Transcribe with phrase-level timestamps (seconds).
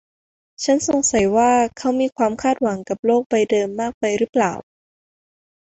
[0.63, 4.53] ฉันสงสัยว่าเขามีความคาดหวังกับโลกใบเดิมมากไปหรือเปล่า